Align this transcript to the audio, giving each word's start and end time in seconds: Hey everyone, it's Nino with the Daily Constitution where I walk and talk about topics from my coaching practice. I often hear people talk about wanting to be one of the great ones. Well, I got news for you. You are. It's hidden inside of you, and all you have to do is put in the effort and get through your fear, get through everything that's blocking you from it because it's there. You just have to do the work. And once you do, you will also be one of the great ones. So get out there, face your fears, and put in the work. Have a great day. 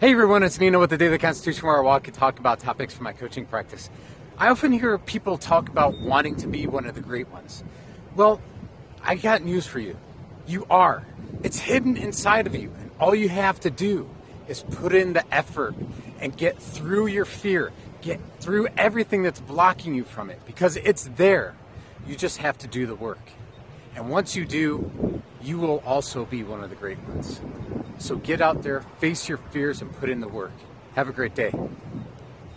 Hey 0.00 0.10
everyone, 0.10 0.42
it's 0.42 0.58
Nino 0.58 0.80
with 0.80 0.90
the 0.90 0.98
Daily 0.98 1.18
Constitution 1.18 1.68
where 1.68 1.78
I 1.78 1.80
walk 1.80 2.08
and 2.08 2.16
talk 2.16 2.40
about 2.40 2.58
topics 2.58 2.92
from 2.92 3.04
my 3.04 3.12
coaching 3.12 3.46
practice. 3.46 3.88
I 4.36 4.48
often 4.48 4.72
hear 4.72 4.98
people 4.98 5.38
talk 5.38 5.68
about 5.68 6.00
wanting 6.00 6.34
to 6.38 6.48
be 6.48 6.66
one 6.66 6.86
of 6.86 6.96
the 6.96 7.00
great 7.00 7.28
ones. 7.28 7.62
Well, 8.16 8.40
I 9.04 9.14
got 9.14 9.44
news 9.44 9.68
for 9.68 9.78
you. 9.78 9.96
You 10.48 10.66
are. 10.68 11.06
It's 11.44 11.60
hidden 11.60 11.96
inside 11.96 12.48
of 12.48 12.56
you, 12.56 12.72
and 12.80 12.90
all 12.98 13.14
you 13.14 13.28
have 13.28 13.60
to 13.60 13.70
do 13.70 14.10
is 14.48 14.64
put 14.64 14.92
in 14.96 15.12
the 15.12 15.24
effort 15.32 15.76
and 16.18 16.36
get 16.36 16.60
through 16.60 17.06
your 17.06 17.24
fear, 17.24 17.70
get 18.00 18.18
through 18.40 18.66
everything 18.76 19.22
that's 19.22 19.40
blocking 19.40 19.94
you 19.94 20.02
from 20.02 20.28
it 20.28 20.40
because 20.44 20.76
it's 20.76 21.04
there. 21.14 21.54
You 22.04 22.16
just 22.16 22.38
have 22.38 22.58
to 22.58 22.66
do 22.66 22.86
the 22.86 22.96
work. 22.96 23.20
And 23.96 24.08
once 24.08 24.34
you 24.34 24.44
do, 24.44 25.22
you 25.42 25.58
will 25.58 25.82
also 25.86 26.24
be 26.24 26.42
one 26.42 26.62
of 26.62 26.70
the 26.70 26.76
great 26.76 26.98
ones. 27.08 27.40
So 27.98 28.16
get 28.16 28.40
out 28.40 28.62
there, 28.62 28.80
face 28.98 29.28
your 29.28 29.38
fears, 29.38 29.82
and 29.82 29.92
put 29.96 30.10
in 30.10 30.20
the 30.20 30.28
work. 30.28 30.52
Have 30.94 31.08
a 31.08 31.12
great 31.12 31.34
day. 31.34 31.52